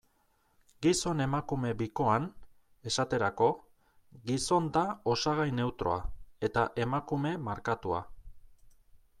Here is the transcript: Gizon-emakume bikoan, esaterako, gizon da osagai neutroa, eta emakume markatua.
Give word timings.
Gizon-emakume 0.83 1.73
bikoan, 1.81 2.25
esaterako, 2.91 3.49
gizon 4.31 4.71
da 4.79 4.83
osagai 5.15 5.49
neutroa, 5.61 6.01
eta 6.49 6.65
emakume 6.87 7.39
markatua. 7.51 8.05